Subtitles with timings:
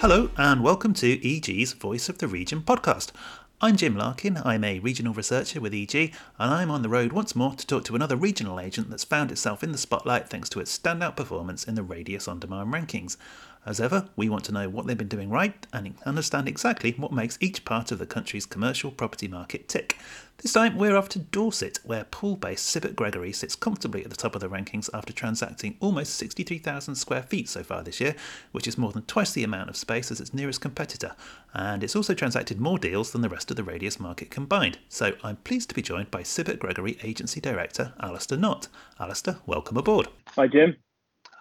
[0.00, 3.12] Hello, and welcome to EG's Voice of the Region podcast.
[3.60, 7.36] I'm Jim Larkin, I'm a regional researcher with EG, and I'm on the road once
[7.36, 10.60] more to talk to another regional agent that's found itself in the spotlight thanks to
[10.60, 13.18] its standout performance in the Radius On Demand rankings.
[13.66, 17.12] As ever, we want to know what they've been doing right and understand exactly what
[17.12, 19.98] makes each part of the country's commercial property market tick.
[20.42, 24.16] This time, we're off to Dorset, where Poole based Sibbett Gregory sits comfortably at the
[24.16, 28.14] top of the rankings after transacting almost 63,000 square feet so far this year,
[28.52, 31.14] which is more than twice the amount of space as its nearest competitor.
[31.52, 34.78] And it's also transacted more deals than the rest of the radius market combined.
[34.88, 38.68] So I'm pleased to be joined by Sibbett Gregory Agency Director Alistair Knott.
[38.98, 40.08] Alistair, welcome aboard.
[40.36, 40.74] Hi, Jim.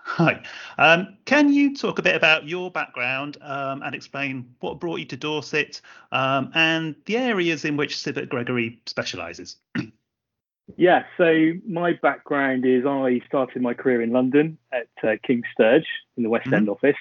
[0.09, 0.41] Hi.
[0.79, 5.05] Um, can you talk a bit about your background um, and explain what brought you
[5.05, 5.81] to Dorset
[6.11, 9.57] um, and the areas in which Sibbett Gregory specialises?
[10.77, 15.85] yeah, so my background is I started my career in London at uh, King Sturge
[16.17, 16.55] in the West mm-hmm.
[16.55, 16.97] End office.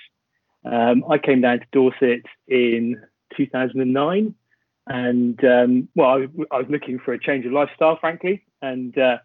[0.66, 3.00] Um, I came down to Dorset in
[3.38, 4.34] 2009,
[4.86, 9.16] and um, well, I, I, was looking for a change of lifestyle, frankly, and uh,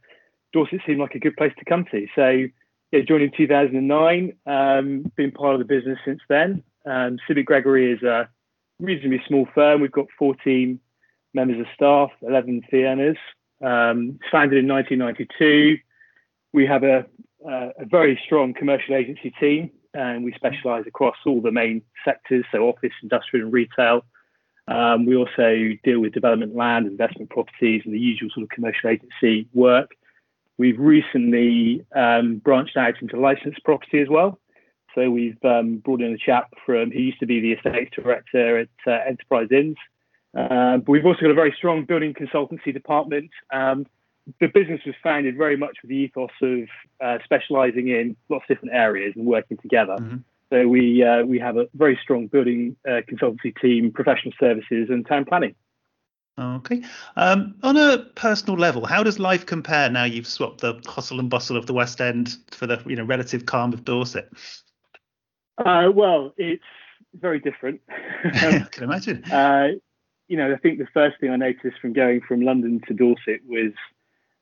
[0.54, 2.08] Dorset seemed like a good place to come to.
[2.16, 2.46] So
[2.94, 4.34] yeah, joined in 2009.
[4.46, 6.62] Um, been part of the business since then.
[6.86, 8.30] Um, Sibbett Gregory is a
[8.80, 9.82] reasonably small firm.
[9.82, 10.80] We've got 14
[11.34, 13.18] members of staff, 11 fee earners.
[13.64, 15.78] Um, founded in 1992.
[16.54, 17.06] We have a,
[17.44, 22.46] a, a, very strong commercial agency team, and we specialise across all the main sectors,
[22.52, 24.06] so office, industrial, and retail.
[24.68, 28.90] Um, we also deal with development land, investment properties, and the usual sort of commercial
[28.90, 29.96] agency work.
[30.58, 34.40] We've recently um, branched out into licensed property as well.
[34.96, 38.60] So we've um, brought in a chap from who used to be the estates director
[38.60, 39.78] at uh, Enterprise Inns.
[40.38, 43.32] Uh, but we've also got a very strong building consultancy department.
[43.52, 43.86] Um,
[44.40, 46.68] the business was founded very much with the ethos of
[47.04, 49.98] uh, specialising in lots of different areas and working together.
[50.00, 50.18] Mm-hmm.
[50.50, 55.06] So we uh, we have a very strong building uh, consultancy team, professional services, and
[55.06, 55.56] town planning.
[56.38, 56.84] Okay.
[57.16, 61.30] Um, on a personal level, how does life compare now you've swapped the hustle and
[61.30, 64.32] bustle of the West End for the you know relative calm of Dorset?
[65.60, 66.64] Uh, well, it's
[67.14, 67.82] very different.
[68.24, 69.24] I can imagine.
[69.32, 69.68] Uh,
[70.30, 73.42] you know, I think the first thing I noticed from going from London to Dorset
[73.46, 73.74] was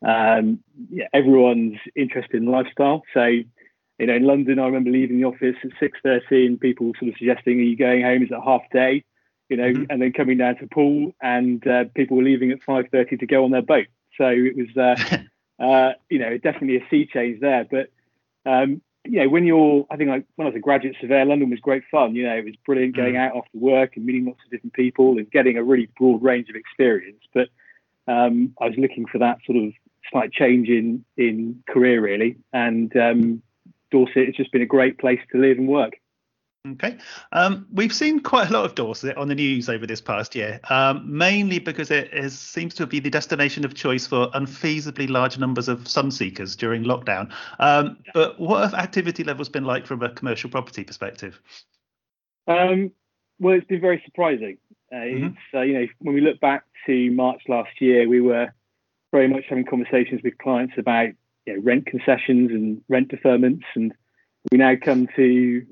[0.06, 0.59] um,
[0.90, 3.03] yeah, everyone's interested in lifestyle.
[3.13, 6.94] So, you know, in London, I remember leaving the office at six thirty, and people
[7.00, 8.24] sort of suggesting, "Are you going home?
[8.24, 9.03] Is it half day?"
[9.51, 9.84] You know, mm-hmm.
[9.89, 13.25] and then coming down to Poole, and uh, people were leaving at five thirty to
[13.25, 13.88] go on their boat.
[14.17, 15.17] So it was, uh,
[15.62, 17.67] uh, you know, definitely a sea change there.
[17.69, 17.89] But
[18.50, 21.50] um, you know, when you're, I think like when I was a graduate surveyor, London
[21.50, 22.16] was great fun.
[22.16, 23.35] You know, it was brilliant going mm-hmm.
[23.35, 26.47] out after work and meeting lots of different people and getting a really broad range
[26.50, 27.22] of experience.
[27.33, 27.50] But
[28.07, 29.73] um, I was looking for that sort of
[30.09, 33.41] slight change in in career really, and um,
[33.91, 35.94] Dorset has just been a great place to live and work.
[36.69, 36.97] Okay.
[37.31, 40.59] Um, we've seen quite a lot of Dorset on the news over this past year,
[40.69, 45.39] um, mainly because it is, seems to be the destination of choice for unfeasibly large
[45.39, 47.31] numbers of sun seekers during lockdown.
[47.57, 51.41] Um, but what have activity levels been like from a commercial property perspective?
[52.47, 52.91] Um,
[53.39, 54.59] well, it's been very surprising.
[54.91, 55.57] Uh, mm-hmm.
[55.57, 58.53] Uh, you know when we look back to March last year, we were
[59.11, 61.09] very much having conversations with clients about
[61.47, 63.94] you know, rent concessions and rent deferments, and
[64.51, 65.66] we now come to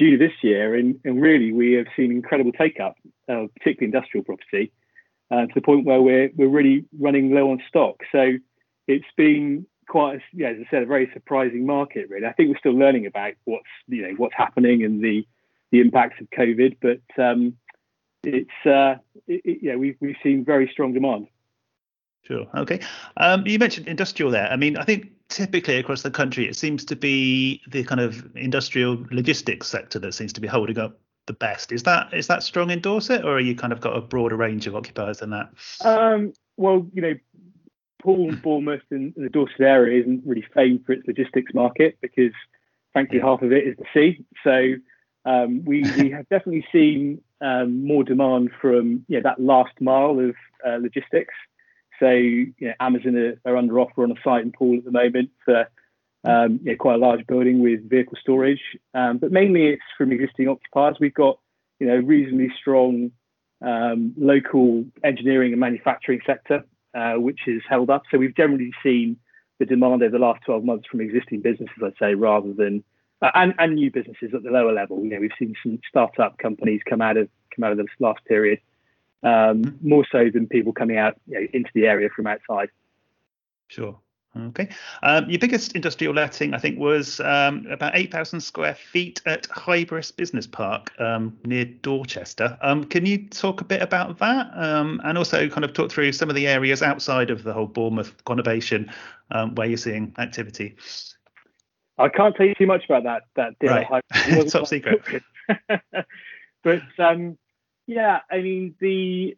[0.00, 2.96] of this year, and, and really we have seen incredible take up,
[3.28, 4.72] uh, particularly industrial property,
[5.30, 7.96] uh, to the point where we're we're really running low on stock.
[8.12, 8.32] So
[8.86, 12.08] it's been quite, yeah, as I said, a very surprising market.
[12.10, 15.26] Really, I think we're still learning about what's you know what's happening and the
[15.70, 17.56] the impacts of COVID, but um,
[18.22, 21.28] it's uh, it, it, yeah, we've we've seen very strong demand.
[22.26, 22.46] Sure.
[22.56, 22.80] Okay.
[23.18, 24.50] Um, you mentioned industrial there.
[24.50, 28.24] I mean, I think typically across the country, it seems to be the kind of
[28.34, 31.72] industrial logistics sector that seems to be holding up the best.
[31.72, 34.36] Is that is that strong in Dorset, or are you kind of got a broader
[34.36, 35.50] range of occupiers than that?
[35.82, 37.14] Um, well, you know,
[38.02, 42.32] Poole and Bournemouth in, the Dorset area isn't really famed for its logistics market because,
[42.92, 44.24] frankly, half of it is the sea.
[44.42, 44.74] So
[45.24, 50.18] um, we we have definitely seen um, more demand from you know, that last mile
[50.20, 50.34] of
[50.66, 51.34] uh, logistics.
[52.00, 54.90] So you know, Amazon are, are, under offer on a site in Poole at the
[54.90, 55.68] moment for
[56.24, 58.60] um, you know, quite a large building with vehicle storage.
[58.94, 60.96] Um, but mainly it's from existing occupiers.
[61.00, 61.38] We've got
[61.78, 63.12] you know reasonably strong
[63.62, 66.64] um, local engineering and manufacturing sector,
[66.94, 68.02] uh, which is held up.
[68.10, 69.16] So we've generally seen
[69.58, 72.82] the demand over the last 12 months from existing businesses, I'd say, rather than
[73.22, 75.02] uh, and, and new businesses at the lower level.
[75.02, 78.24] You know, we've seen some startup companies come out of come out of this last
[78.24, 78.60] period
[79.24, 82.68] um, more so than people coming out you know, into the area from outside.
[83.68, 83.98] Sure.
[84.36, 84.68] Okay.
[85.02, 90.14] Um, your biggest industrial letting, I think, was um, about 8,000 square feet at Hybris
[90.14, 92.58] Business Park um, near Dorchester.
[92.60, 96.12] Um, can you talk a bit about that um, and also kind of talk through
[96.12, 98.92] some of the areas outside of the whole Bournemouth conurbation
[99.30, 100.74] um, where you're seeing activity?
[101.98, 103.22] I can't tell you too much about that.
[103.36, 103.70] That deal.
[103.70, 104.48] Right.
[104.50, 105.22] Top secret.
[106.64, 106.82] but
[107.86, 109.36] yeah, I mean the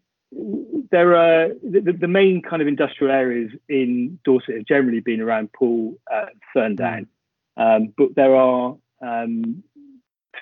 [0.90, 5.52] there are the, the, main kind of industrial areas in Dorset have generally been around
[5.52, 7.06] Poole, uh, Ferndown,
[7.56, 9.62] um, but there are um,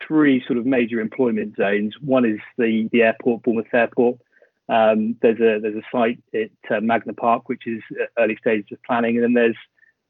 [0.07, 1.95] three sort of major employment zones.
[2.01, 4.19] One is the the airport, Bournemouth Airport.
[4.69, 7.83] Um, there's a there's a site at uh, Magna Park, which is
[8.19, 9.57] early stages of planning, and then there's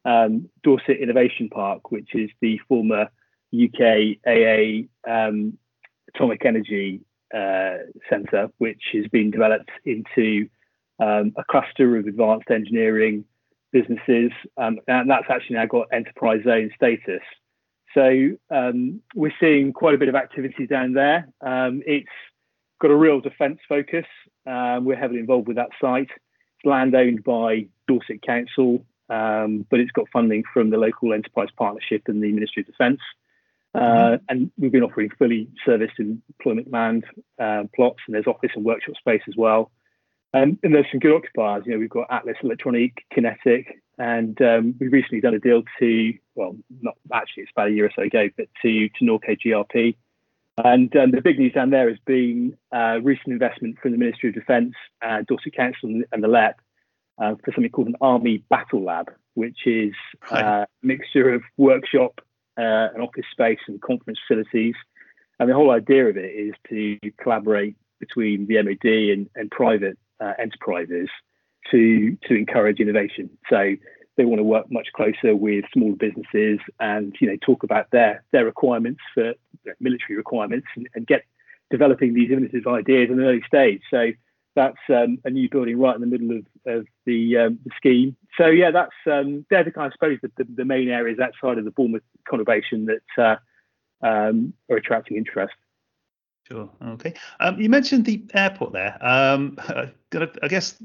[0.04, 3.08] um, Dorset Innovation Park, which is the former
[3.52, 5.58] UK AA um,
[6.14, 7.13] Atomic Energy uh,
[8.08, 10.48] centre, which has been developed into
[11.00, 13.24] um, a cluster of advanced engineering
[13.72, 17.22] businesses, um, and that's actually now got enterprise zone status.
[17.92, 21.28] So um, we're seeing quite a bit of activity down there.
[21.40, 22.08] Um, it's
[22.80, 24.06] got a real defence focus.
[24.46, 26.10] Um, we're heavily involved with that site.
[26.10, 31.48] It's land owned by Dorset Council, um, but it's got funding from the local enterprise
[31.56, 33.00] partnership and the Ministry of Defence.
[33.74, 37.04] Uh, and we've been offering fully serviced employment land
[37.40, 39.70] uh, plots, and there's office and workshop space as well.
[40.32, 41.64] Um, and there's some good occupiers.
[41.66, 43.66] You know, we've got Atlas Elektronik, QinetiQ,
[43.98, 47.86] and um, we've recently done a deal to, well, not actually, it's about a year
[47.86, 49.96] or so ago, but to to Norco GRP.
[50.56, 54.28] And um, the big news down there has been uh, recent investment from the Ministry
[54.28, 56.60] of Defence, uh, Dorset Council, and the LEP
[57.18, 59.94] uh, for something called an Army Battle Lab, which is
[60.30, 62.20] uh, a mixture of workshop
[62.58, 64.74] uh, an office space and conference facilities.
[65.38, 69.98] And the whole idea of it is to collaborate between the MOD and, and private
[70.20, 71.08] uh, enterprises
[71.70, 73.30] to to encourage innovation.
[73.48, 73.74] So
[74.16, 78.22] they want to work much closer with smaller businesses and you know talk about their
[78.32, 79.34] their requirements for
[79.80, 81.22] military requirements and, and get
[81.70, 83.80] developing these innovative ideas in an early stage.
[83.90, 84.10] So
[84.54, 88.16] that's um, a new building right in the middle of, of the, um, the scheme.
[88.38, 91.18] So yeah, that's um, they're the kind of I suppose the, the, the, main areas
[91.18, 93.22] outside of the Bournemouth conurbation that
[94.02, 95.54] uh, um, are attracting interest.
[96.48, 96.68] Sure.
[96.82, 97.14] Okay.
[97.40, 98.98] Um, you mentioned the airport there.
[99.00, 100.80] Um, I guess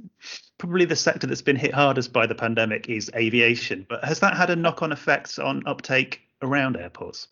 [0.58, 3.86] probably the sector that's been hit hardest by the pandemic is aviation.
[3.90, 7.28] But has that had a knock-on effect on uptake around airports?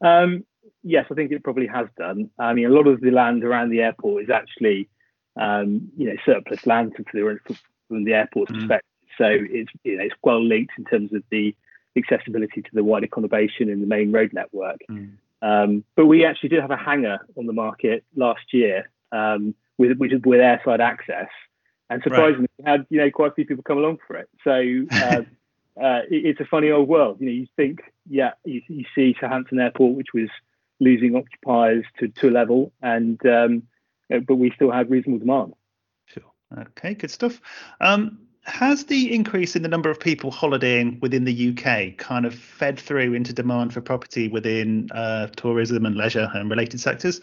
[0.00, 0.44] Um,
[0.82, 2.30] yes, I think it probably has done.
[2.38, 4.88] I mean, a lot of the land around the airport is actually,
[5.36, 6.94] um, you know, surplus land
[7.88, 8.60] from the airport's mm.
[8.60, 8.88] perspective.
[9.18, 11.54] So it's you know it's well linked in terms of the
[11.96, 14.78] accessibility to the wider conurbation and the main road network.
[14.90, 15.14] Mm.
[15.42, 19.96] Um, but we actually did have a hangar on the market last year um, with
[19.98, 21.28] which is with airside access,
[21.90, 22.64] and surprisingly, right.
[22.64, 24.28] we had you know quite a few people come along for it.
[24.44, 25.22] So uh,
[25.82, 27.18] uh, it, it's a funny old world.
[27.20, 30.28] You know, you think yeah, you, you see Southampton Airport, which was
[30.80, 33.62] losing occupiers to, to a level, and um,
[34.08, 35.54] but we still have reasonable demand.
[36.06, 36.22] Sure.
[36.56, 37.40] Okay, good stuff.
[37.80, 42.34] Um, has the increase in the number of people holidaying within the UK kind of
[42.34, 47.20] fed through into demand for property within uh, tourism and leisure and related sectors?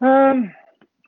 [0.00, 0.52] Um,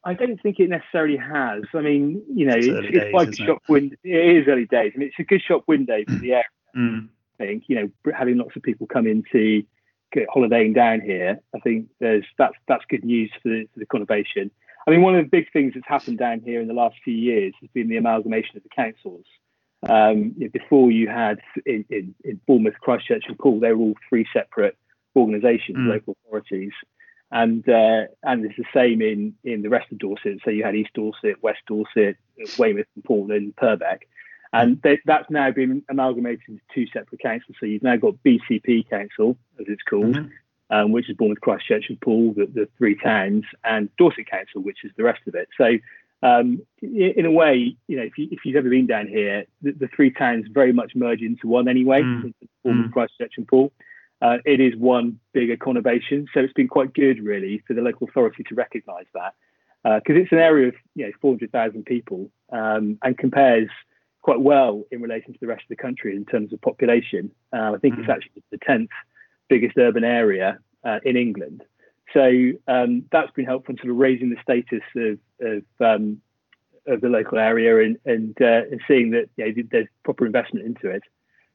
[0.04, 1.62] I don't think it necessarily has.
[1.72, 3.96] I mean, you know, it's, it's, it's days, like a shop window.
[4.04, 4.92] It is early days.
[4.94, 6.44] I mean, it's a good shop window for the area.
[6.76, 7.08] Mm.
[7.40, 9.64] I think you know, having lots of people come into
[10.28, 14.50] holidaying down here, I think there's that's that's good news for the, for the conurbation.
[14.86, 17.14] I mean, one of the big things that's happened down here in the last few
[17.14, 19.24] years has been the amalgamation of the councils.
[19.88, 23.82] Um, you know, before you had in, in, in, Bournemouth, Christchurch, and Poole, they were
[23.82, 24.76] all three separate
[25.14, 25.88] organisations, mm.
[25.88, 26.72] local authorities,
[27.30, 30.38] and uh, and it's the same in in the rest of Dorset.
[30.44, 32.16] So you had East Dorset, West Dorset,
[32.58, 34.08] Weymouth, and Poole, and Purbeck.
[34.54, 37.56] And they, that's now been amalgamated into two separate councils.
[37.58, 40.74] So you've now got BCP Council, as it's called, mm-hmm.
[40.74, 44.84] um, which is Bournemouth, Christchurch, and Poole, the, the, three towns, and Dorset Council, which
[44.84, 45.48] is the rest of it.
[45.58, 45.78] So
[46.22, 49.72] um, in a way, you know, if, you, if you've ever been down here, the,
[49.72, 52.32] the three towns very much merge into one anyway, mm.
[52.62, 52.92] Bournemouth, mm.
[52.92, 53.72] Christchurch, and Poole.
[54.22, 58.08] Uh, it is one bigger conurbation, so it's been quite good, really, for the local
[58.08, 59.34] authority to recognise that,
[59.82, 63.68] because uh, it's an area of you know 400,000 people um, and compares
[64.24, 67.30] quite well in relation to the rest of the country in terms of population.
[67.52, 67.98] Uh, I think mm.
[67.98, 68.88] it's actually the 10th
[69.50, 71.62] biggest urban area uh, in England.
[72.14, 76.22] So um, that's been helpful in sort of raising the status of, of, um,
[76.86, 80.64] of the local area and, and, uh, and seeing that you know, there's proper investment
[80.64, 81.02] into it.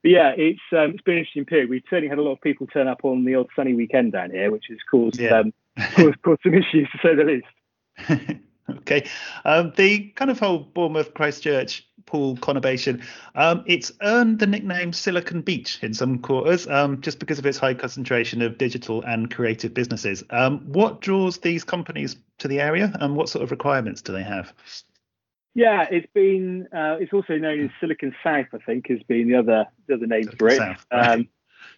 [0.04, 1.70] But yeah, it's um, it's been an interesting period.
[1.70, 4.32] We've certainly had a lot of people turn up on the old sunny weekend down
[4.32, 5.40] here, which has caused yeah.
[5.40, 5.54] um,
[5.94, 8.40] caused, caused some issues to say the least.
[8.78, 9.10] okay,
[9.44, 13.04] um, the kind of whole Bournemouth Christchurch Poole conurbation.
[13.36, 17.60] Um, it's earned the nickname Silicon Beach in some quarters um, just because of its
[17.60, 20.24] high concentration of digital and creative businesses.
[20.32, 24.24] Um, what draws these companies to the area and what sort of requirements do they
[24.24, 24.52] have?
[25.54, 26.68] Yeah, it's been.
[26.74, 30.08] Uh, it's also known as Silicon South, I think, has been the other the other
[30.08, 30.58] name Silicon for it.
[30.58, 31.08] South, right.
[31.10, 31.30] Um,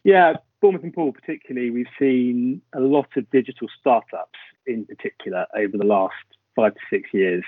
[0.03, 5.77] yeah, Bournemouth and Poole particularly, we've seen a lot of digital startups in particular over
[5.77, 6.13] the last
[6.55, 7.43] five to six years.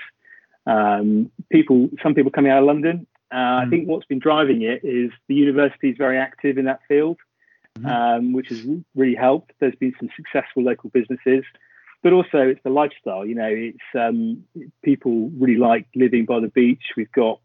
[0.66, 3.06] Um, people, some people coming out of London.
[3.30, 3.66] Uh, mm.
[3.66, 7.18] I think what's been driving it is the university is very active in that field,
[7.78, 7.86] mm.
[7.86, 9.52] um, which has really helped.
[9.60, 11.44] There's been some successful local businesses,
[12.02, 13.26] but also it's the lifestyle.
[13.26, 14.44] You know, it's um,
[14.82, 16.82] people really like living by the beach.
[16.96, 17.40] We've got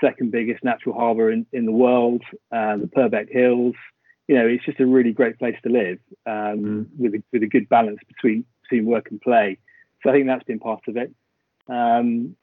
[0.00, 2.22] second biggest natural harbour in, in the world,
[2.52, 3.74] uh, the Purbeck Hills.
[4.28, 6.86] You know, it's just a really great place to live um, mm.
[6.98, 9.58] with a, with a good balance between between work and play.
[10.02, 11.14] So I think that's been part of it.
[11.68, 12.36] Um,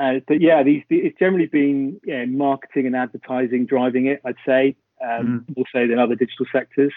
[0.00, 4.20] uh, but yeah, these it's generally been yeah, marketing and advertising driving it.
[4.24, 5.56] I'd say um, mm.
[5.56, 6.92] more so than other digital sectors.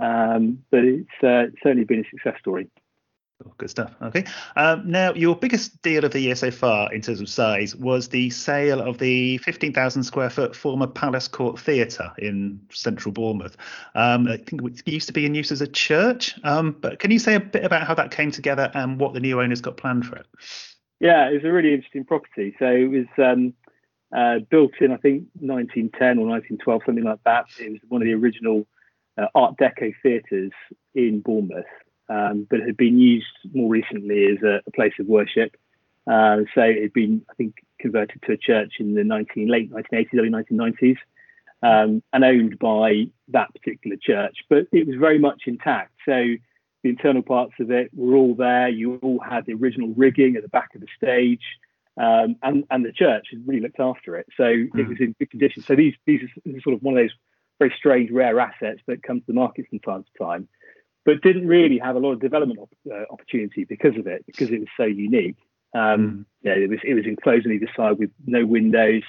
[0.00, 2.68] Um, but it's uh, certainly been a success story.
[3.44, 3.94] Oh, good stuff.
[4.00, 4.24] Okay.
[4.56, 8.08] Um, now, your biggest deal of the year so far in terms of size was
[8.08, 13.56] the sale of the 15,000 square foot former Palace Court Theatre in central Bournemouth.
[13.94, 16.38] Um, I think it used to be in use as a church.
[16.44, 19.20] Um, but can you say a bit about how that came together and what the
[19.20, 20.26] new owners got planned for it?
[21.04, 22.56] Yeah, it was a really interesting property.
[22.58, 23.52] So it was um,
[24.16, 27.44] uh, built in, I think, 1910 or 1912, something like that.
[27.60, 28.66] It was one of the original
[29.18, 30.52] uh, Art Deco theatres
[30.94, 31.66] in Bournemouth
[32.08, 35.56] um, but had been used more recently as a, a place of worship.
[36.06, 39.70] Uh, so it had been, I think, converted to a church in the 19, late
[39.70, 40.96] 1980s, early 1990s,
[41.62, 44.38] um, and owned by that particular church.
[44.48, 45.92] But it was very much intact.
[46.06, 46.24] So
[46.84, 48.68] the internal parts of it were all there.
[48.68, 51.42] You all had the original rigging at the back of the stage.
[51.96, 54.26] Um, and, and the church really looked after it.
[54.36, 54.66] So mm.
[54.66, 54.88] it hmm.
[54.88, 55.62] was in good condition.
[55.62, 57.14] So these, these are sort of one of those
[57.58, 60.48] very strange, rare assets that come to the market from time to time
[61.04, 64.50] but didn't really have a lot of development op- uh, opportunity because of it, because
[64.50, 65.36] it was so unique.
[65.74, 66.24] Um, mm.
[66.42, 69.02] Yeah, it was it was enclosed on either side with no windows.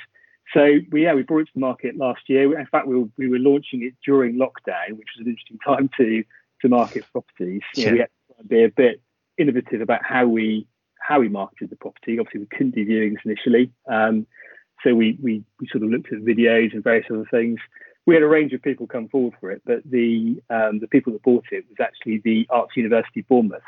[0.53, 2.58] So we yeah we brought it to the market last year.
[2.58, 5.89] In fact, we were we were launching it during lockdown, which was an interesting time
[5.98, 6.24] to
[6.62, 7.62] to market properties.
[7.77, 9.01] Know, we had to be a bit
[9.38, 10.67] innovative about how we
[11.00, 12.17] how we marketed the property.
[12.19, 14.25] Obviously, we couldn't do viewings initially, um,
[14.83, 17.59] so we, we we sort of looked at videos and various other things
[18.05, 21.13] we had a range of people come forward for it, but the um, the people
[21.13, 23.62] that bought it was actually the Arts University Bournemouth,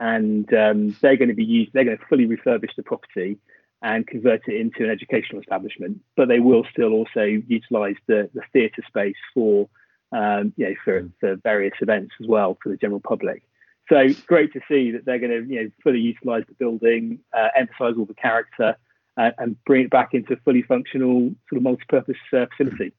[0.00, 1.72] and um, they're going to be used.
[1.72, 3.38] They're going to fully refurbish the property
[3.82, 8.42] and convert it into an educational establishment, but they will still also utilise the the
[8.52, 9.68] theatre space for
[10.12, 11.12] um, you know for, mm.
[11.20, 13.42] for various events as well for the general public.
[13.88, 17.48] So great to see that they're going to you know fully utilise the building, uh,
[17.56, 18.76] emphasise all the character,
[19.16, 22.92] uh, and bring it back into a fully functional sort of multi-purpose uh, facility.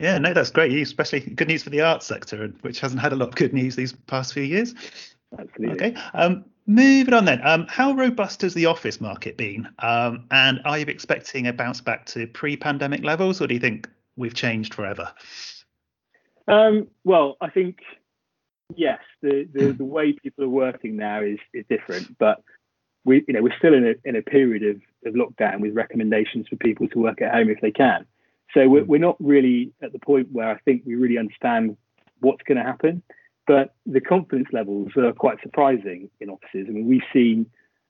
[0.00, 0.72] Yeah, no, that's great.
[0.72, 3.76] Especially good news for the arts sector, which hasn't had a lot of good news
[3.76, 4.74] these past few years.
[5.38, 5.74] Absolutely.
[5.74, 6.00] Okay.
[6.14, 7.40] Um, moving on then.
[7.44, 9.68] Um, how robust has the office market been?
[9.80, 13.88] Um, and are you expecting a bounce back to pre-pandemic levels, or do you think
[14.16, 15.12] we've changed forever?
[16.46, 17.78] Um, well, I think
[18.74, 19.00] yes.
[19.22, 22.42] The, the the way people are working now is is different, but
[23.04, 26.46] we you know we're still in a in a period of, of lockdown with recommendations
[26.48, 28.06] for people to work at home if they can.
[28.52, 31.76] So we're, we're not really at the point where I think we really understand
[32.20, 33.02] what's going to happen.
[33.46, 36.66] But the confidence levels are quite surprising in offices.
[36.68, 37.46] I mean, we've seen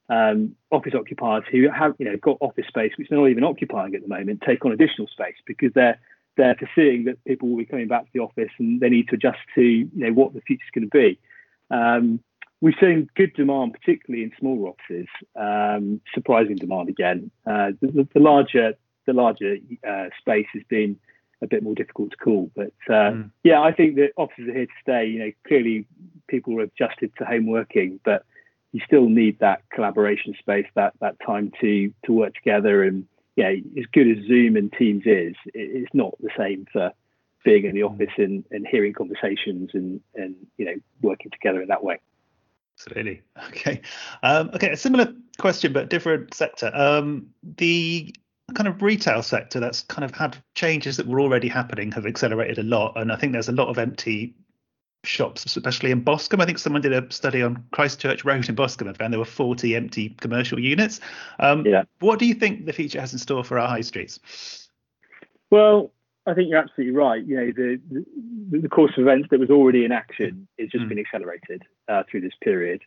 [0.09, 3.95] um, office occupiers who have, you know, got office space which they're not even occupying
[3.95, 5.99] at the moment take on additional space because they're
[6.37, 9.15] they're foreseeing that people will be coming back to the office and they need to
[9.15, 11.19] adjust to, you know, what the future's going to be.
[11.71, 12.21] Um,
[12.61, 15.07] we've seen good demand, particularly in smaller offices.
[15.37, 17.31] Um, surprising demand again.
[17.47, 18.75] Uh, the, the, larger
[19.07, 20.99] the larger uh, space has been
[21.43, 22.51] a bit more difficult to call.
[22.55, 23.31] But uh, mm.
[23.43, 25.07] yeah, I think that offices are here to stay.
[25.07, 25.87] You know, clearly
[26.27, 28.25] people are adjusted to home working, but
[28.73, 32.83] you still need that collaboration space, that that time to to work together.
[32.83, 36.93] And yeah, as good as Zoom and Teams is, it's not the same for
[37.45, 37.95] being in the hmm.
[37.95, 42.01] office and, and hearing conversations and and you know working together in that way.
[42.79, 43.23] Absolutely.
[43.49, 43.81] Okay.
[44.23, 44.71] Um, okay.
[44.71, 46.73] A similar question, but different sector.
[46.75, 48.13] Um, the
[48.55, 52.59] kind of retail sector that's kind of had changes that were already happening have accelerated
[52.59, 54.35] a lot and i think there's a lot of empty
[55.07, 58.89] shops especially in boscombe i think someone did a study on christchurch road in boscombe
[58.89, 61.01] and found there were 40 empty commercial units
[61.41, 61.85] um, yeah.
[62.01, 64.69] what do you think the future has in store for our high streets
[65.51, 65.93] well
[66.27, 69.51] i think you're absolutely right you know the the, the course of events that was
[69.51, 70.89] already in action has just mm.
[70.89, 72.81] been accelerated uh, through this period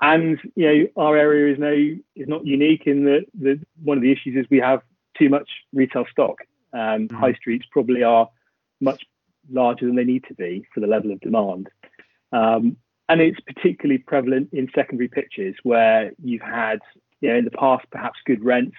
[0.00, 4.02] and you know, our area is no is not unique in that the one of
[4.02, 4.82] the issues is we have
[5.16, 6.40] too much retail stock.
[6.72, 7.16] Um, mm-hmm.
[7.16, 8.28] High streets probably are
[8.80, 9.04] much
[9.50, 11.68] larger than they need to be for the level of demand.
[12.32, 12.76] Um,
[13.08, 16.80] and it's particularly prevalent in secondary pitches where you've had,
[17.20, 18.76] you know, in the past perhaps good rents,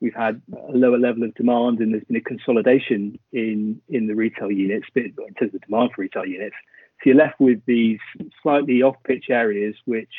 [0.00, 4.14] we've had a lower level of demand, and there's been a consolidation in in the
[4.14, 6.56] retail units, but in terms of demand for retail units.
[7.02, 7.98] So you're left with these
[8.42, 10.12] slightly off-pitch areas which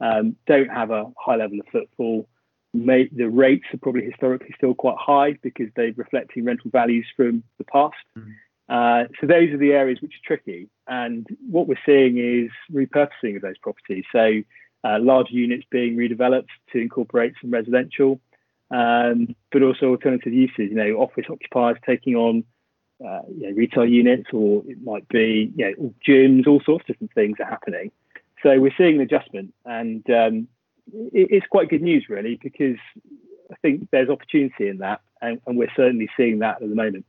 [0.00, 2.28] um, don't have a high level of footfall.
[2.72, 7.44] May, the rates are probably historically still quite high because they're reflecting rental values from
[7.58, 7.94] the past.
[8.18, 8.30] Mm-hmm.
[8.68, 10.68] Uh, so those are the areas which are tricky.
[10.86, 14.04] And what we're seeing is repurposing of those properties.
[14.12, 14.42] So
[14.84, 18.20] uh, large units being redeveloped to incorporate some residential,
[18.70, 20.70] um, but also alternative uses.
[20.70, 22.44] You know, office occupiers taking on
[23.04, 26.46] uh, you know, retail units, or it might be you know gyms.
[26.46, 27.90] All sorts of different things are happening.
[28.42, 30.48] So we're seeing an adjustment, and um,
[30.92, 32.76] it, it's quite good news, really, because
[33.50, 37.06] I think there's opportunity in that, and, and we're certainly seeing that at the moment.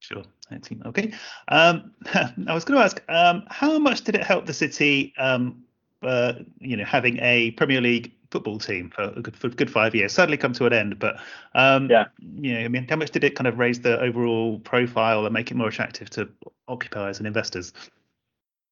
[0.00, 0.24] Sure.
[0.50, 0.82] 19.
[0.86, 1.12] Okay.
[1.48, 5.62] Um, I was going to ask, um, how much did it help the city, um,
[6.02, 9.70] uh, you know, having a Premier League football team for a good, for a good
[9.70, 10.12] five years?
[10.12, 11.16] Sadly, come to an end, but
[11.54, 14.58] um, yeah, you know, I mean, how much did it kind of raise the overall
[14.60, 16.28] profile and make it more attractive to
[16.66, 17.72] occupiers and investors?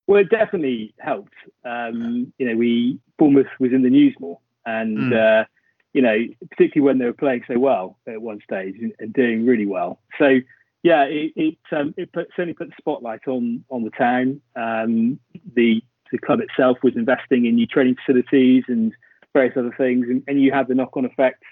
[0.06, 1.34] Well, it definitely helped.
[1.64, 5.42] Um, you know, we Bournemouth was in the news more, and mm.
[5.42, 5.44] uh,
[5.92, 6.16] you know,
[6.50, 10.00] particularly when they were playing so well at one stage and, and doing really well.
[10.18, 10.38] So
[10.82, 14.40] yeah, it it, um, it put, certainly put the spotlight on on the town.
[14.56, 15.18] Um,
[15.54, 15.82] the
[16.12, 18.92] the club itself was investing in new training facilities and
[19.32, 21.42] various other things, and, and you had the knock on effect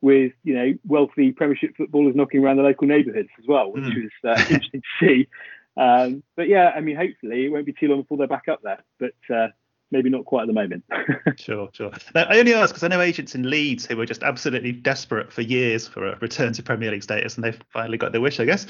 [0.00, 4.02] with you know wealthy Premiership footballers knocking around the local neighbourhoods as well, which mm.
[4.02, 5.28] was uh, interesting to see.
[5.76, 8.60] Um, but yeah, I mean, hopefully it won't be too long before they're back up
[8.62, 8.84] there.
[8.98, 9.48] But uh,
[9.92, 10.82] maybe not quite at the moment.
[11.36, 11.92] sure, sure.
[12.14, 15.32] Now, I only ask because I know agents in Leeds who were just absolutely desperate
[15.32, 18.40] for years for a return to Premier League status, and they've finally got their wish,
[18.40, 18.66] I guess.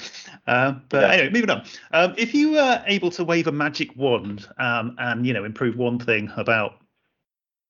[0.46, 1.08] Um, but yeah.
[1.08, 1.64] anyway, moving on.
[1.92, 5.76] Um, if you were able to wave a magic wand um, and you know improve
[5.76, 6.74] one thing about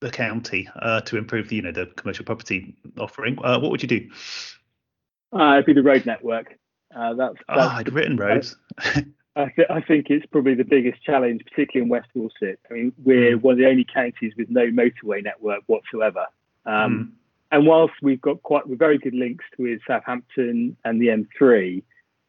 [0.00, 3.82] the county uh, to improve the you know the commercial property offering, uh, what would
[3.82, 4.08] you do?
[5.32, 6.58] Uh, it'd be the road network.
[6.94, 8.56] Uh, that's, that's oh, I'd written roads.
[9.34, 12.60] I, th- I, think it's probably the biggest challenge, particularly in West Dorset.
[12.70, 13.42] I mean, we're mm.
[13.42, 16.26] one of the only counties with no motorway network whatsoever.
[16.66, 17.18] Um, mm.
[17.50, 21.82] And whilst we've got quite we're very good links with Southampton and the M3,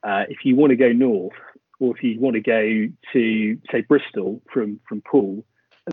[0.04, 1.34] uh, if you want to go north,
[1.80, 5.46] or if you want to go to say Bristol from from Poole,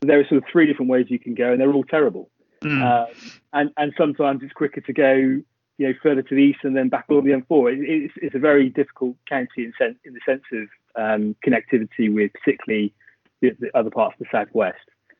[0.02, 2.30] there are sort of three different ways you can go, and they're all terrible.
[2.62, 2.82] Mm.
[2.82, 3.06] Uh,
[3.52, 5.42] and and sometimes it's quicker to go
[5.80, 7.72] you know, further to the east and then back along the M4.
[7.72, 12.12] It, it's, it's, a very difficult county in, sense, in the sense of um, connectivity
[12.12, 12.92] with particularly
[13.40, 14.78] the, the, other parts of the southwest.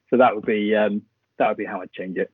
[0.09, 1.03] So that would be um,
[1.39, 2.33] that would be how I'd change it.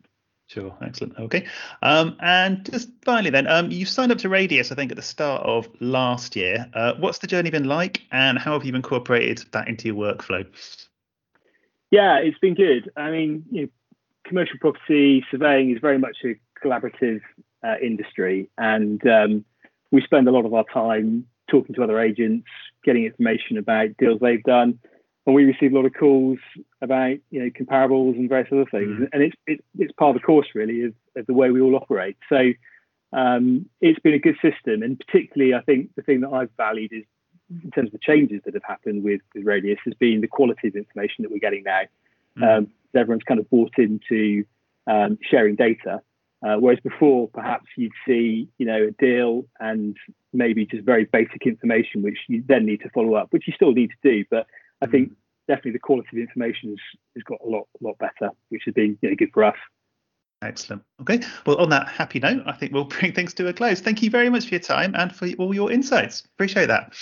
[0.48, 1.18] Sure, excellent.
[1.18, 1.46] Okay,
[1.82, 5.02] um, and just finally, then um, you signed up to Radius, I think, at the
[5.02, 6.66] start of last year.
[6.72, 10.46] Uh, what's the journey been like, and how have you incorporated that into your workflow?
[11.90, 12.90] Yeah, it's been good.
[12.96, 13.68] I mean, you know,
[14.24, 17.22] commercial property surveying is very much a collaborative
[17.64, 19.44] uh, industry, and um,
[19.90, 22.46] we spend a lot of our time talking to other agents,
[22.84, 24.78] getting information about deals they've done,
[25.26, 26.38] and we receive a lot of calls
[26.80, 29.08] about you know comparables and various other things, mm.
[29.12, 31.76] and it's it, it's part of the course really of, of the way we all
[31.76, 32.16] operate.
[32.28, 32.52] So
[33.12, 36.92] um, it's been a good system, and particularly I think the thing that I've valued
[36.92, 37.04] is
[37.62, 40.68] in terms of the changes that have happened with, with Radius has been the quality
[40.68, 41.82] of information that we're getting now.
[42.38, 42.58] Mm.
[42.58, 44.44] Um, everyone's kind of bought into
[44.86, 46.00] um, sharing data,
[46.46, 49.96] uh, whereas before, perhaps you'd see, you know, a deal and
[50.32, 53.72] maybe just very basic information, which you then need to follow up, which you still
[53.72, 54.24] need to do.
[54.30, 54.46] But
[54.80, 55.14] I think mm.
[55.48, 56.78] definitely the quality of the information has,
[57.16, 59.56] has got a lot, lot better, which has been you know, good for us.
[60.42, 60.82] Excellent.
[61.00, 61.20] Okay.
[61.46, 63.80] Well, on that happy note, I think we'll bring things to a close.
[63.80, 66.22] Thank you very much for your time and for all your insights.
[66.34, 66.94] Appreciate that.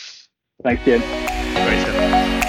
[0.62, 1.00] Thanks, Jim.
[1.00, 2.43] Great stuff.